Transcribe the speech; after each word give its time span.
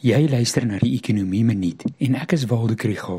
Jy 0.00 0.30
luister 0.32 0.64
na 0.64 0.78
die 0.80 0.94
Ekonomie 0.96 1.42
Minuut 1.44 1.82
en 2.00 2.14
ek 2.16 2.32
is 2.32 2.46
Waldo 2.48 2.72
Krugel. 2.72 3.18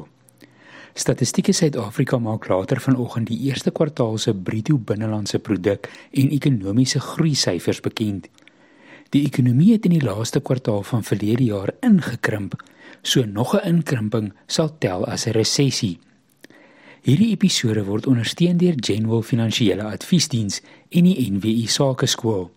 Statistieke 0.98 1.54
Suid-Afrika 1.54 2.18
maak 2.18 2.48
later 2.50 2.80
vanoggend 2.81 3.27
die 3.30 3.38
eerste 3.46 3.69
kwartaal 3.69 4.15
se 4.18 4.34
bruto 4.34 4.79
binnelandse 4.81 5.38
produk 5.46 5.86
en 6.17 6.31
ekonomiese 6.33 6.97
groei 7.05 7.36
syfers 7.38 7.83
bekend. 7.86 8.25
Die 9.13 9.21
ekonomie 9.28 9.75
het 9.75 9.86
in 9.86 9.94
die 9.94 10.02
laaste 10.02 10.41
kwartaal 10.41 10.81
van 10.89 11.05
verlede 11.05 11.52
jaar 11.52 11.70
ingekrimp, 11.86 12.55
so 13.04 13.25
nog 13.29 13.54
'n 13.54 13.68
inkrimping 13.75 14.32
sal 14.48 14.73
tel 14.79 15.05
as 15.05 15.27
'n 15.27 15.38
resessie. 15.38 16.00
Hierdie 17.02 17.29
episode 17.32 17.86
word 17.86 18.07
ondersteun 18.07 18.57
deur 18.57 18.73
General 18.79 19.21
Finansiële 19.21 19.84
Adviesdiens 19.84 20.61
en 20.89 21.04
die 21.04 21.29
NWI 21.29 21.68
Sakeskool. 21.68 22.50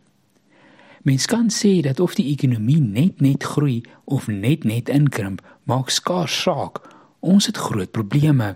Mens 1.04 1.26
kan 1.28 1.50
sê 1.52 1.82
dat 1.84 2.00
of 2.00 2.14
die 2.16 2.30
ekonomie 2.32 2.80
net 2.80 3.20
net 3.20 3.44
groei 3.44 3.82
of 4.08 4.26
net 4.26 4.64
net 4.64 4.88
inkrimp, 4.88 5.42
maak 5.68 5.90
skaars 5.92 6.32
saak. 6.46 6.80
Ons 7.20 7.46
het 7.46 7.60
groot 7.60 7.90
probleme. 7.92 8.54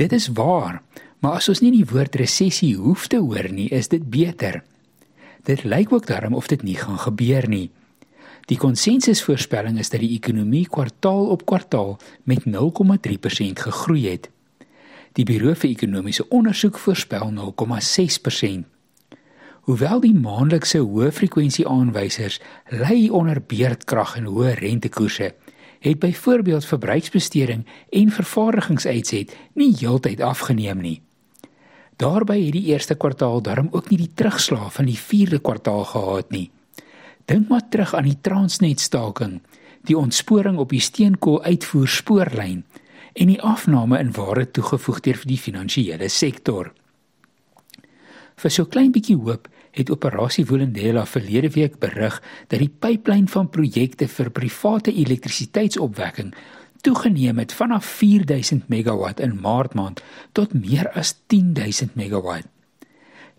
Dit 0.00 0.12
is 0.16 0.30
waar, 0.32 0.80
maar 1.20 1.36
as 1.36 1.50
ons 1.52 1.60
nie 1.60 1.74
die 1.74 1.84
woord 1.84 2.16
resessie 2.16 2.72
hoef 2.80 3.10
te 3.12 3.20
hoor 3.20 3.50
nie, 3.52 3.68
is 3.68 3.92
dit 3.92 4.08
beter. 4.08 4.62
Dit 5.44 5.66
lyk 5.68 5.92
ook 5.92 6.08
daarom 6.08 6.34
of 6.34 6.48
dit 6.48 6.64
nie 6.64 6.78
gaan 6.80 6.98
gebeur 6.98 7.48
nie. 7.48 7.68
Die 8.48 8.56
konsensusvoorspelling 8.56 9.76
is 9.78 9.92
dat 9.92 10.00
die 10.00 10.14
ekonomie 10.16 10.64
kwartaal 10.64 11.28
op 11.28 11.44
kwartaal 11.46 11.98
met 12.24 12.48
0,3% 12.48 13.68
gegroei 13.68 14.08
het. 14.08 14.30
Die 15.12 15.28
Buro 15.28 15.52
vir 15.54 15.70
Ekonomiese 15.70 16.24
Onderzoek 16.28 16.78
voorspel 16.78 17.32
0,6%. 17.36 18.79
Hoewel 19.68 20.00
die 20.00 20.14
maandelikse 20.16 20.80
hoë 20.80 21.10
frekwensie 21.12 21.66
aanwysers 21.68 22.40
lei 22.72 23.10
onder 23.10 23.42
beerdkrag 23.44 24.16
en 24.16 24.30
hoë 24.30 24.54
rentekoerse, 24.60 25.34
het 25.80 25.98
byvoorbeeld 26.00 26.64
verbruiksbesteding 26.64 27.66
en 27.90 28.10
vervaardigingsuitset 28.12 29.36
nie 29.54 29.74
heeltyd 29.76 30.20
afgeneem 30.20 30.80
nie. 30.80 31.00
Daarby 32.00 32.38
het 32.46 32.56
die 32.56 32.64
eerste 32.72 32.96
kwartaal 32.96 33.42
darm 33.44 33.68
ook 33.76 33.90
nie 33.90 33.98
die 34.00 34.12
terugslag 34.14 34.72
van 34.72 34.88
die 34.88 34.98
vierde 34.98 35.38
kwartaal 35.38 35.84
gehad 35.84 36.30
nie. 36.32 36.50
Dink 37.28 37.48
maar 37.48 37.68
terug 37.68 37.94
aan 37.94 38.08
die 38.08 38.18
Transnet 38.20 38.80
staking, 38.80 39.40
die 39.84 39.96
ontsporing 39.96 40.58
op 40.58 40.72
die 40.72 40.80
steenkool 40.80 41.42
uitvoer 41.44 41.88
spoorlyn 41.88 42.64
en 43.12 43.26
die 43.28 43.40
afname 43.42 43.98
in 44.00 44.12
ware 44.16 44.46
toegevoeg 44.50 45.00
deur 45.04 45.20
die 45.28 45.38
finansiële 45.38 46.08
sektor. 46.08 46.72
Vir 48.40 48.52
so 48.54 48.64
klein 48.64 48.92
bietjie 48.94 49.18
hoop 49.20 49.50
het 49.76 49.90
Operasie 49.92 50.46
Vulindela 50.48 51.02
verlede 51.06 51.50
week 51.52 51.76
berig 51.82 52.16
dat 52.48 52.62
die 52.62 52.70
pyplyn 52.72 53.26
van 53.28 53.50
projekte 53.52 54.08
vir 54.08 54.30
private 54.32 54.94
elektrisiteitsopwekking 54.96 56.32
toegeneem 56.80 57.42
het 57.42 57.52
vanaf 57.52 57.84
4000 57.84 58.70
megawatt 58.72 59.20
in 59.20 59.36
Maart 59.42 59.76
maand 59.76 60.00
tot 60.32 60.54
meer 60.56 60.88
as 60.96 61.12
10000 61.28 61.94
megawatt. 62.00 62.48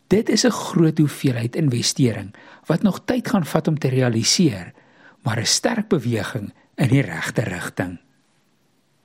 Dit 0.08 0.30
is 0.30 0.46
'n 0.46 0.52
groot 0.52 0.98
hoeveelheid 0.98 1.56
investering 1.56 2.36
wat 2.66 2.84
nog 2.84 3.02
tyd 3.06 3.28
gaan 3.28 3.46
vat 3.46 3.68
om 3.68 3.80
te 3.80 3.88
realiseer, 3.88 4.74
maar 5.24 5.40
'n 5.40 5.46
sterk 5.46 5.88
beweging 5.88 6.54
in 6.76 6.88
die 6.88 7.02
regte 7.02 7.42
rigting. 7.42 7.98